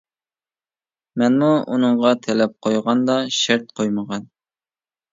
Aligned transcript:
مەنمۇ 1.23 1.51
ئۇنىڭغا 1.69 2.15
تەلەپ 2.25 2.57
قويغاندا 2.69 3.21
شەرت 3.45 3.73
قويمىغان. 3.81 4.31